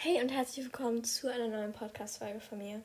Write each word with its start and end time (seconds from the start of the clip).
Hey 0.00 0.22
und 0.22 0.28
herzlich 0.28 0.64
willkommen 0.64 1.02
zu 1.02 1.26
einer 1.26 1.48
neuen 1.48 1.72
Podcast-Folge 1.72 2.38
von 2.38 2.58
mir. 2.58 2.82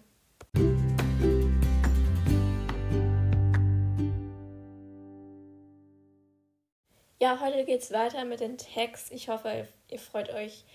Ja, 7.19 7.39
heute 7.39 7.65
geht 7.65 7.83
es 7.83 7.91
weiter 7.91 8.25
mit 8.25 8.39
den 8.39 8.57
Tags. 8.57 9.11
Ich 9.11 9.29
hoffe, 9.29 9.67
ihr 9.91 9.99
freut 9.99 10.33
euch. 10.33 10.65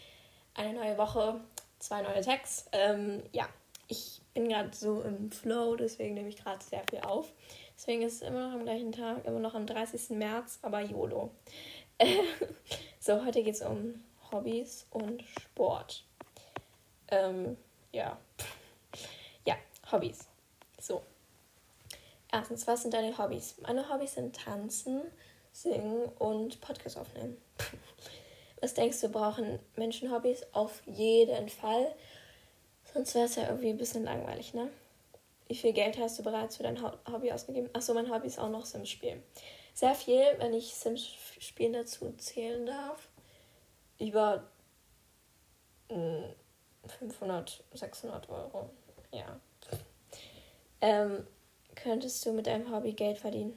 Eine 0.54 0.78
neue 0.78 0.96
Woche, 0.96 1.40
zwei 1.80 2.02
neue 2.02 2.20
Tags. 2.20 2.66
Ähm, 2.70 3.24
ja, 3.32 3.48
ich 3.88 4.20
bin 4.32 4.48
gerade 4.48 4.70
so 4.76 5.02
im 5.02 5.32
Flow, 5.32 5.74
deswegen 5.74 6.14
nehme 6.14 6.28
ich 6.28 6.36
gerade 6.36 6.64
sehr 6.64 6.84
viel 6.88 7.00
auf. 7.00 7.32
Deswegen 7.76 8.02
ist 8.02 8.22
es 8.22 8.22
immer 8.22 8.46
noch 8.46 8.54
am 8.54 8.62
gleichen 8.62 8.92
Tag, 8.92 9.24
immer 9.24 9.40
noch 9.40 9.56
am 9.56 9.66
30. 9.66 10.10
März, 10.10 10.60
aber 10.62 10.82
YOLO. 10.82 11.32
so, 13.00 13.24
heute 13.24 13.42
geht 13.42 13.56
es 13.56 13.62
um 13.62 14.04
Hobbys 14.30 14.86
und 14.92 15.24
Sport. 15.24 16.04
Ähm, 17.10 17.56
ja. 17.92 18.18
Ja, 19.46 19.56
Hobbys. 19.90 20.26
So. 20.80 21.02
Erstens, 22.30 22.66
was 22.66 22.82
sind 22.82 22.92
deine 22.92 23.16
Hobbys? 23.16 23.56
Meine 23.62 23.88
Hobbys 23.88 24.14
sind 24.14 24.36
Tanzen, 24.36 25.02
Singen 25.52 26.04
und 26.18 26.60
Podcast 26.60 26.98
aufnehmen. 26.98 27.40
Was 28.60 28.74
denkst 28.74 29.00
du, 29.00 29.08
brauchen 29.08 29.58
Menschen 29.76 30.10
Hobbys? 30.12 30.44
Auf 30.52 30.82
jeden 30.86 31.48
Fall. 31.48 31.94
Sonst 32.92 33.14
wäre 33.14 33.26
es 33.26 33.36
ja 33.36 33.48
irgendwie 33.48 33.70
ein 33.70 33.78
bisschen 33.78 34.04
langweilig, 34.04 34.52
ne? 34.52 34.68
Wie 35.46 35.54
viel 35.54 35.72
Geld 35.72 35.96
hast 35.98 36.18
du 36.18 36.22
bereits 36.22 36.56
für 36.56 36.64
dein 36.64 36.82
Hobby 36.82 37.32
ausgegeben? 37.32 37.70
Achso, 37.72 37.94
mein 37.94 38.12
Hobby 38.12 38.26
ist 38.26 38.38
auch 38.38 38.50
noch 38.50 38.66
Sims 38.66 38.90
spielen. 38.90 39.22
Sehr 39.72 39.94
viel, 39.94 40.22
wenn 40.38 40.52
ich 40.52 40.74
Sims 40.74 41.06
spielen 41.38 41.72
dazu 41.72 42.12
zählen 42.18 42.66
darf. 42.66 43.08
Über 43.98 44.44
mh, 45.88 46.34
500, 46.88 47.64
600 47.74 48.28
Euro. 48.28 48.70
Ja. 49.12 49.40
Ähm, 50.80 51.26
könntest 51.74 52.24
du 52.24 52.32
mit 52.32 52.46
deinem 52.46 52.72
Hobby 52.72 52.92
Geld 52.92 53.18
verdienen? 53.18 53.56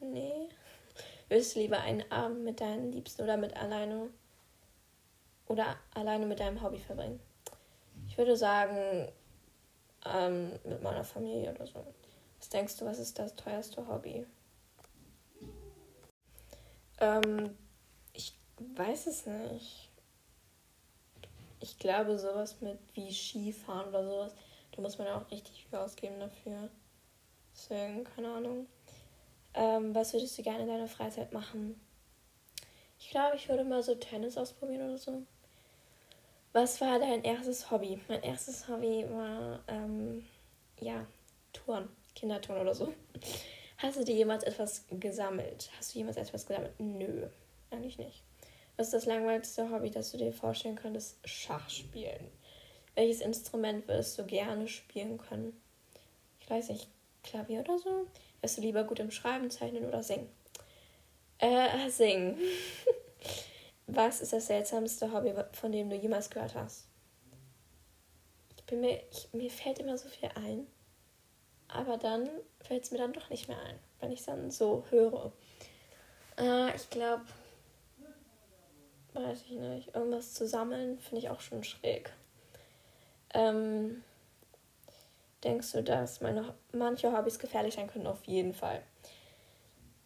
Nee. 0.00 0.48
Willst 1.28 1.54
du 1.54 1.60
lieber 1.60 1.80
einen 1.80 2.10
Abend 2.10 2.44
mit 2.44 2.60
deinen 2.60 2.92
Liebsten 2.92 3.22
oder 3.22 3.36
mit 3.36 3.56
alleine 3.56 4.10
oder 5.46 5.76
alleine 5.94 6.26
mit 6.26 6.40
deinem 6.40 6.62
Hobby 6.62 6.78
verbringen? 6.78 7.20
Ich 8.06 8.18
würde 8.18 8.36
sagen, 8.36 9.08
ähm, 10.04 10.58
mit 10.64 10.82
meiner 10.82 11.04
Familie 11.04 11.52
oder 11.52 11.66
so. 11.66 11.86
Was 12.38 12.48
denkst 12.48 12.76
du, 12.76 12.84
was 12.84 12.98
ist 12.98 13.18
das 13.18 13.34
teuerste 13.36 13.86
Hobby? 13.86 14.26
Ähm, 17.00 17.56
ich 18.12 18.36
weiß 18.58 19.06
es 19.06 19.26
nicht 19.26 19.91
ich 21.62 21.78
glaube, 21.78 22.18
sowas 22.18 22.60
mit 22.60 22.78
wie 22.94 23.12
Skifahren 23.12 23.88
oder 23.88 24.04
sowas, 24.04 24.34
da 24.72 24.82
muss 24.82 24.98
man 24.98 25.08
auch 25.08 25.30
richtig 25.30 25.64
viel 25.64 25.78
ausgeben 25.78 26.18
dafür. 26.18 26.68
Deswegen, 27.54 28.04
keine 28.04 28.32
Ahnung. 28.32 28.66
Ähm, 29.54 29.94
was 29.94 30.12
würdest 30.12 30.36
du 30.38 30.42
gerne 30.42 30.62
in 30.62 30.68
deiner 30.68 30.88
Freizeit 30.88 31.32
machen? 31.32 31.80
Ich 32.98 33.10
glaube, 33.10 33.36
ich 33.36 33.48
würde 33.48 33.64
mal 33.64 33.82
so 33.82 33.94
Tennis 33.94 34.36
ausprobieren 34.36 34.88
oder 34.88 34.98
so. 34.98 35.22
Was 36.52 36.80
war 36.80 36.98
dein 36.98 37.24
erstes 37.24 37.70
Hobby? 37.70 38.00
Mein 38.08 38.22
erstes 38.22 38.68
Hobby 38.68 39.06
war, 39.10 39.60
ähm, 39.68 40.24
ja, 40.80 41.06
Touren, 41.52 41.88
Kindertouren 42.14 42.60
oder 42.60 42.74
so. 42.74 42.92
Hast 43.78 43.98
du 43.98 44.04
dir 44.04 44.14
jemals 44.14 44.44
etwas 44.44 44.84
gesammelt? 44.90 45.70
Hast 45.76 45.94
du 45.94 45.98
jemals 45.98 46.16
etwas 46.16 46.46
gesammelt? 46.46 46.78
Nö, 46.78 47.26
eigentlich 47.70 47.98
nicht. 47.98 48.22
Was 48.76 48.88
ist 48.88 48.94
das 48.94 49.06
langweiligste 49.06 49.70
Hobby, 49.70 49.90
das 49.90 50.12
du 50.12 50.18
dir 50.18 50.32
vorstellen 50.32 50.76
könntest? 50.76 51.18
Schach 51.24 51.68
spielen. 51.68 52.30
Welches 52.94 53.20
Instrument 53.20 53.86
würdest 53.88 54.18
du 54.18 54.24
gerne 54.24 54.68
spielen 54.68 55.18
können? 55.18 55.60
Ich 56.40 56.50
weiß 56.50 56.68
nicht, 56.70 56.88
Klavier 57.22 57.60
oder 57.60 57.78
so? 57.78 58.06
Wärst 58.40 58.58
du 58.58 58.62
lieber 58.62 58.84
gut 58.84 58.98
im 58.98 59.10
Schreiben, 59.10 59.50
Zeichnen 59.50 59.86
oder 59.86 60.02
Singen? 60.02 60.28
Äh, 61.38 61.90
singen. 61.90 62.38
Was 63.86 64.20
ist 64.20 64.32
das 64.32 64.46
seltsamste 64.46 65.12
Hobby, 65.12 65.34
von 65.52 65.72
dem 65.72 65.90
du 65.90 65.96
jemals 65.96 66.30
gehört 66.30 66.54
hast? 66.54 66.86
Ich 68.56 68.64
bin 68.64 68.80
mir, 68.80 69.02
ich, 69.10 69.28
mir 69.32 69.50
fällt 69.50 69.80
immer 69.80 69.98
so 69.98 70.08
viel 70.08 70.30
ein, 70.34 70.66
aber 71.68 71.96
dann 71.96 72.28
fällt 72.60 72.84
es 72.84 72.90
mir 72.90 72.98
dann 72.98 73.12
doch 73.12 73.28
nicht 73.28 73.48
mehr 73.48 73.60
ein, 73.60 73.78
wenn 74.00 74.12
ich 74.12 74.20
es 74.20 74.26
dann 74.26 74.50
so 74.50 74.84
höre. 74.90 75.32
Äh, 76.38 76.74
ich 76.76 76.88
glaube, 76.90 77.24
weiß 79.14 79.42
ich 79.42 79.52
nicht, 79.52 79.94
irgendwas 79.94 80.34
zu 80.34 80.46
sammeln, 80.46 80.98
finde 80.98 81.18
ich 81.20 81.30
auch 81.30 81.40
schon 81.40 81.64
schräg. 81.64 82.12
Ähm, 83.34 84.02
denkst 85.44 85.72
du, 85.72 85.82
dass 85.82 86.20
meine, 86.20 86.54
manche 86.72 87.16
Hobbys 87.16 87.38
gefährlich 87.38 87.74
sein 87.74 87.88
können? 87.88 88.06
Auf 88.06 88.24
jeden 88.24 88.54
Fall. 88.54 88.82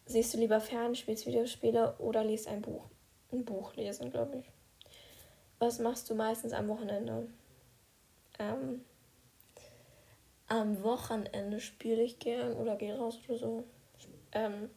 Siehst 0.05 0.33
du 0.33 0.37
lieber 0.37 0.61
fern, 0.61 0.95
spielst 0.95 1.25
Videospiele 1.25 1.95
oder 1.99 2.23
liest 2.23 2.47
ein 2.47 2.61
Buch? 2.61 2.85
Ein 3.31 3.43
Buch 3.43 3.75
lesen, 3.75 4.09
glaube 4.09 4.37
ich. 4.37 4.51
Was 5.59 5.79
machst 5.79 6.09
du 6.09 6.15
meistens 6.15 6.53
am 6.53 6.67
Wochenende? 6.69 7.27
Ähm, 8.39 8.85
am 10.47 10.81
Wochenende 10.81 11.59
spiele 11.59 12.03
ich 12.03 12.19
gern 12.19 12.53
oder 12.53 12.77
gehe 12.77 12.97
raus 12.97 13.19
oder 13.27 13.37
so. 13.37 13.63
Ähm, 14.31 14.69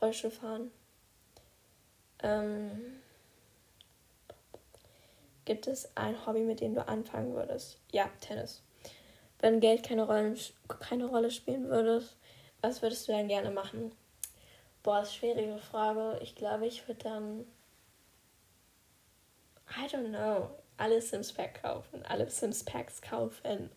Rollstuhl 0.00 0.30
fahren. 0.30 0.70
Ähm, 2.22 3.00
Gibt 5.50 5.66
es 5.66 5.90
ein 5.96 6.14
Hobby, 6.26 6.42
mit 6.42 6.60
dem 6.60 6.76
du 6.76 6.86
anfangen 6.86 7.34
würdest? 7.34 7.80
Ja, 7.90 8.08
Tennis. 8.20 8.62
Wenn 9.40 9.58
Geld 9.58 9.82
keine 9.82 10.04
Rolle, 10.04 10.36
keine 10.68 11.06
Rolle 11.06 11.32
spielen 11.32 11.68
würdest, 11.68 12.16
was 12.60 12.82
würdest 12.82 13.08
du 13.08 13.12
dann 13.12 13.26
gerne 13.26 13.50
machen? 13.50 13.92
Boah, 14.84 15.02
ist 15.02 15.12
schwierige 15.12 15.58
Frage. 15.58 16.20
Ich 16.22 16.36
glaube, 16.36 16.68
ich 16.68 16.86
würde 16.86 17.02
dann. 17.02 17.40
I 19.76 19.88
don't 19.88 20.10
know. 20.10 20.50
Alle 20.76 21.02
Sims 21.02 21.32
Packs 21.32 21.60
kaufen. 21.60 22.04
Alle 22.04 22.30
Sims 22.30 22.62
Packs 22.62 23.02
kaufen. 23.02 23.72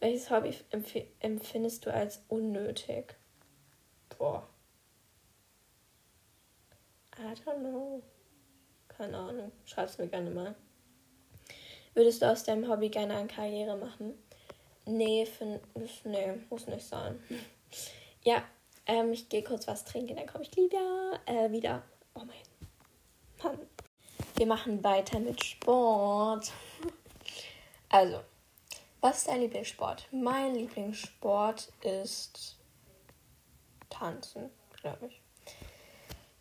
Welches 0.00 0.30
Hobby 0.30 0.56
empf 0.70 0.94
empfindest 1.20 1.84
du 1.84 1.92
als 1.92 2.24
unnötig? 2.28 3.14
Boah. 4.16 4.48
I 7.18 7.34
don't 7.44 7.60
know. 7.60 8.02
Keine 8.88 9.18
Ahnung. 9.18 9.52
Schreib's 9.66 9.98
mir 9.98 10.08
gerne 10.08 10.30
mal. 10.30 10.54
Würdest 11.94 12.22
du 12.22 12.30
aus 12.30 12.44
deinem 12.44 12.68
Hobby 12.68 12.88
gerne 12.88 13.16
eine 13.16 13.28
Karriere 13.28 13.76
machen? 13.76 14.14
Nee, 14.86 15.26
find, 15.26 15.60
nee 16.04 16.32
muss 16.50 16.66
nicht 16.66 16.86
sein. 16.86 17.22
ja, 18.24 18.42
ähm, 18.86 19.12
ich 19.12 19.28
gehe 19.28 19.42
kurz 19.42 19.66
was 19.68 19.84
trinken, 19.84 20.16
dann 20.16 20.26
komme 20.26 20.44
ich 20.44 20.56
wieder. 20.56 21.20
Äh, 21.26 21.50
wieder. 21.50 21.82
Oh 22.14 22.20
mein 22.20 22.36
Mann. 23.42 23.66
Wir 24.36 24.46
machen 24.46 24.82
weiter 24.82 25.18
mit 25.18 25.42
Sport. 25.42 26.52
Also, 27.94 28.20
was 29.02 29.18
ist 29.18 29.28
dein 29.28 29.42
Lieblingssport? 29.42 30.08
Mein 30.12 30.54
Lieblingssport 30.54 31.70
ist 31.82 32.56
Tanzen, 33.90 34.48
glaube 34.80 35.08
ich. 35.08 35.21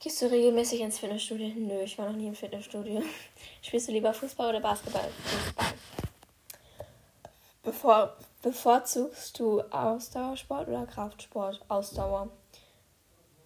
Gehst 0.01 0.19
du 0.19 0.31
regelmäßig 0.31 0.81
ins 0.81 0.97
Fitnessstudio? 0.97 1.53
Nö, 1.55 1.83
ich 1.83 1.95
war 1.99 2.07
noch 2.07 2.15
nie 2.15 2.25
im 2.25 2.33
Fitnessstudio. 2.33 3.03
Spielst 3.61 3.87
du 3.87 3.91
lieber 3.91 4.11
Fußball 4.11 4.49
oder 4.49 4.59
Basketball? 4.59 5.07
Fußball. 5.23 5.73
Bevor, 7.61 8.17
bevorzugst 8.41 9.37
du 9.37 9.61
Ausdauersport 9.61 10.67
oder 10.69 10.87
Kraftsport? 10.87 11.61
Ausdauer. 11.67 12.29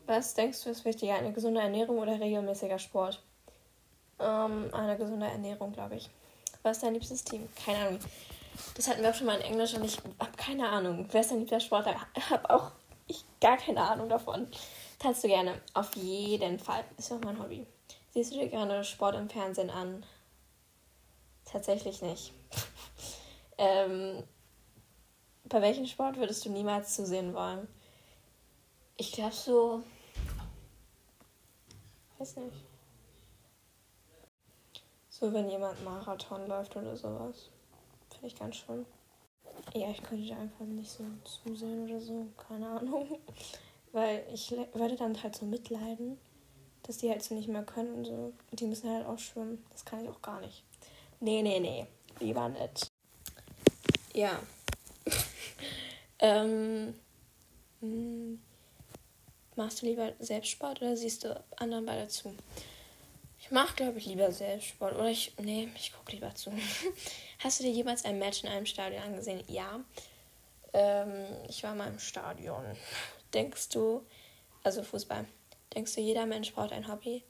Was 0.06 0.34
denkst 0.34 0.64
du 0.64 0.70
ist 0.70 0.86
wichtiger, 0.86 1.16
eine 1.16 1.34
gesunde 1.34 1.60
Ernährung 1.60 1.98
oder 1.98 2.18
regelmäßiger 2.18 2.80
Sport? 2.80 3.22
Ähm, 4.20 4.74
eine 4.74 4.98
gesunde 4.98 5.26
Ernährung, 5.26 5.74
glaube 5.74 5.96
ich. 5.96 6.10
Was 6.64 6.78
ist 6.78 6.84
dein 6.84 6.94
liebstes 6.94 7.26
Team? 7.26 7.50
Keine 7.66 7.80
Ahnung. 7.80 8.00
Das 8.76 8.88
hatten 8.88 9.02
wir 9.02 9.10
auch 9.10 9.16
schon 9.16 9.28
mal 9.28 9.42
in 9.42 9.52
Englisch 9.52 9.74
und 9.74 9.84
ich 9.84 9.98
habe 9.98 10.38
keine 10.38 10.70
Ahnung. 10.70 11.06
Wer 11.12 11.20
ist 11.20 11.32
dein 11.32 11.40
liebster 11.40 11.60
Sportler? 11.60 11.96
Ich 12.16 12.30
habe 12.30 12.50
auch 12.50 12.72
ich 13.08 13.26
gar 13.42 13.58
keine 13.58 13.82
Ahnung 13.82 14.08
davon. 14.08 14.48
Kannst 15.06 15.24
du 15.24 15.28
gerne. 15.28 15.62
Auf 15.76 15.96
jeden 15.98 16.58
Fall. 16.58 16.84
Ist 16.98 17.12
auch 17.12 17.22
mein 17.22 17.38
Hobby. 17.38 17.68
Siehst 18.10 18.34
du 18.34 18.40
dir 18.40 18.48
gerne 18.48 18.84
Sport 18.84 19.14
im 19.14 19.30
Fernsehen 19.30 19.70
an? 19.70 20.04
Tatsächlich 21.46 22.02
nicht. 22.02 22.34
ähm, 23.60 24.24
bei 25.44 25.62
welchem 25.62 25.86
Sport 25.86 26.18
würdest 26.18 26.44
du 26.44 26.50
niemals 26.50 26.96
zusehen 26.96 27.36
wollen? 27.36 27.68
Ich 28.98 29.12
glaube 29.12 29.36
so. 29.36 29.84
Weiß 32.18 32.38
nicht. 32.38 32.58
So, 35.10 35.32
wenn 35.32 35.52
jemand 35.52 35.84
Marathon 35.84 36.48
läuft 36.48 36.76
oder 36.78 36.98
sowas. 36.98 37.52
Finde 38.10 38.26
ich 38.26 38.40
ganz 38.40 38.56
schön. 38.56 38.88
Ja, 39.76 39.92
ich 39.92 40.02
könnte 40.02 40.36
einfach 40.36 40.66
nicht 40.66 40.90
so 40.90 41.04
zusehen 41.24 41.88
oder 41.88 42.02
so. 42.02 42.26
Keine 42.48 42.70
Ahnung. 42.70 43.20
Weil 43.96 44.26
ich 44.34 44.52
würde 44.74 44.98
dann 44.98 45.24
halt 45.24 45.38
so 45.38 45.46
mitleiden, 45.46 46.20
dass 46.84 46.98
die 46.98 47.10
halt 47.10 47.24
so 47.24 47.34
nicht 47.34 47.48
mehr 47.48 47.64
können 47.64 47.94
und 47.94 48.04
so. 48.04 48.34
Und 48.52 48.60
die 48.60 48.66
müssen 48.66 48.90
halt 48.90 49.06
auch 49.06 49.18
schwimmen. 49.18 49.66
Das 49.72 49.86
kann 49.86 50.04
ich 50.04 50.10
auch 50.10 50.22
gar 50.22 50.42
nicht. 50.42 50.66
Nee, 51.22 51.42
nee, 51.42 51.62
nee. 51.62 51.88
Lieber 52.20 52.50
nicht. 52.50 52.92
Ja. 54.14 54.38
ähm, 56.20 56.94
hm. 57.80 58.42
machst 59.56 59.82
du 59.82 59.86
lieber 59.86 60.12
Selbstsport 60.20 60.82
oder 60.82 60.98
siehst 60.98 61.24
du 61.24 61.42
anderen 61.56 61.86
bei 61.86 61.98
dazu? 61.98 62.36
Ich 63.40 63.50
mache, 63.50 63.78
glaube 63.78 64.00
ich, 64.00 64.08
lieber 64.08 64.30
Selbstsport. 64.30 64.94
Oder 64.96 65.08
ich. 65.08 65.32
Nee, 65.38 65.70
ich 65.78 65.94
gucke 65.94 66.12
lieber 66.12 66.36
zu. 66.36 66.52
Hast 67.40 67.62
du 67.62 67.64
dir 67.64 67.72
jemals 67.72 68.04
ein 68.04 68.20
Match 68.20 68.44
in 68.44 68.50
einem 68.50 68.66
Stadion 68.66 69.04
angesehen? 69.04 69.42
Ja. 69.48 69.80
Ähm, 70.74 71.28
ich 71.48 71.64
war 71.64 71.74
mal 71.76 71.88
im 71.88 72.00
Stadion. 72.00 72.66
Denkst 73.36 73.70
du, 73.70 74.06
also 74.64 74.82
Fußball, 74.82 75.26
denkst 75.76 75.94
du, 75.94 76.02
jeder 76.02 76.26
Mensch 76.26 76.54
braucht 76.54 76.72
ein 76.72 76.88
Hobby? 76.88 77.24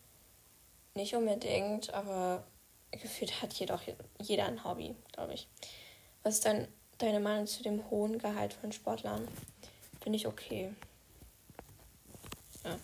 Nicht 0.94 1.16
unbedingt, 1.16 1.94
aber 1.94 2.46
gefühlt 2.92 3.42
hat 3.42 3.54
jedoch 3.54 3.81
jeder 4.22 4.46
ein 4.46 4.63
Hobby, 4.63 4.96
glaube 5.12 5.34
ich. 5.34 5.48
Was 6.24 6.36
ist 6.36 6.46
dein, 6.46 6.68
deine 7.00 7.19
Meinung 7.19 7.48
zu 7.48 7.63
dem 7.63 7.90
hohen 7.90 8.19
Gehalt 8.19 8.54
von 8.54 8.72
Sportlern? 8.72 9.28
Finde 10.02 10.18
ich 10.18 10.28
okay. 10.28 10.72
Ja. 12.63 12.78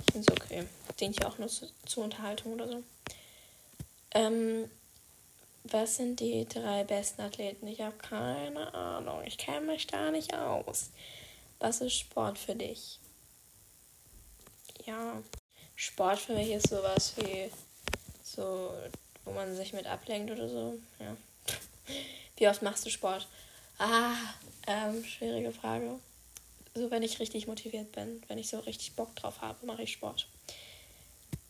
Ich 0.00 0.12
finde 0.12 0.32
es 0.32 0.42
okay. 0.42 0.66
Dient 0.98 1.20
ja 1.20 1.28
auch 1.28 1.38
nur 1.38 1.48
zu, 1.48 1.68
zur 1.86 2.04
Unterhaltung 2.04 2.54
oder 2.54 2.68
so. 2.68 2.82
Ähm, 4.10 4.68
was 5.62 5.96
sind 5.96 6.20
die 6.20 6.46
drei 6.46 6.84
besten 6.84 7.22
Athleten? 7.22 7.68
Ich 7.68 7.80
habe 7.80 7.96
keine 7.96 8.74
Ahnung. 8.74 9.22
Ich 9.24 9.38
kenne 9.38 9.66
mich 9.66 9.86
da 9.86 10.10
nicht 10.10 10.34
aus. 10.34 10.90
Was 11.58 11.80
ist 11.80 11.94
Sport 11.94 12.38
für 12.38 12.54
dich? 12.54 12.98
Ja, 14.86 15.22
Sport 15.76 16.18
für 16.18 16.34
mich 16.34 16.50
ist 16.50 16.68
sowas 16.68 17.14
wie 17.16 17.50
so, 18.22 18.72
wo 19.24 19.32
man 19.32 19.54
sich 19.56 19.72
mit 19.72 19.86
ablenkt 19.86 20.30
oder 20.30 20.48
so. 20.48 20.78
Ja. 20.98 21.16
Wie 22.36 22.48
oft 22.48 22.62
machst 22.62 22.84
du 22.84 22.90
Sport? 22.90 23.28
Ah, 23.78 24.14
ähm, 24.66 25.04
schwierige 25.04 25.52
Frage. 25.52 25.98
So, 26.74 26.90
wenn 26.90 27.02
ich 27.02 27.20
richtig 27.20 27.46
motiviert 27.46 27.92
bin, 27.92 28.22
wenn 28.28 28.38
ich 28.38 28.48
so 28.48 28.58
richtig 28.60 28.94
Bock 28.96 29.14
drauf 29.14 29.40
habe, 29.40 29.64
mache 29.66 29.82
ich 29.82 29.92
Sport. 29.92 30.26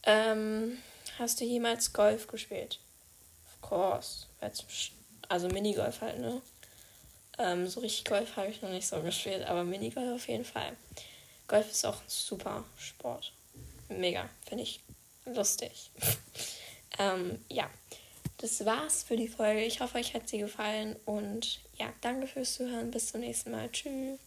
Ähm, 0.03 0.79
hast 1.19 1.41
du 1.41 1.45
jemals 1.45 1.93
Golf 1.93 2.27
gespielt? 2.27 2.79
Of 3.47 3.69
course. 3.69 4.27
Also 5.29 5.49
Minigolf 5.49 6.03
halt, 6.03 6.19
ne? 6.19 6.43
Ähm, 7.39 7.67
so 7.67 7.81
richtig 7.81 8.05
Golf 8.05 8.37
habe 8.37 8.49
ich 8.49 8.63
noch 8.63 8.71
nicht 8.71 8.87
so 8.87 9.01
gespielt, 9.01 9.45
aber 9.47 9.65
Minigolf 9.65 10.15
auf 10.15 10.29
jeden 10.29 10.45
Fall. 10.45 10.77
Golf 11.49 11.71
ist 11.71 11.85
auch 11.85 11.97
ein 11.97 12.09
super 12.09 12.65
Sport. 12.79 13.33
Mega, 13.89 14.29
finde 14.47 14.65
ich 14.65 14.81
lustig. 15.27 15.91
ähm, 16.99 17.39
ja, 17.49 17.69
das 18.39 18.65
war's 18.65 19.03
für 19.03 19.17
die 19.17 19.29
Folge. 19.29 19.65
Ich 19.65 19.81
hoffe, 19.81 19.99
euch 19.99 20.15
hat 20.15 20.29
sie 20.29 20.39
gefallen 20.39 20.97
und 21.05 21.61
ja, 21.79 21.93
danke 22.01 22.27
fürs 22.27 22.55
Zuhören. 22.55 22.91
Bis 22.91 23.09
zum 23.09 23.21
nächsten 23.21 23.51
Mal. 23.51 23.71
Tschüss. 23.71 24.19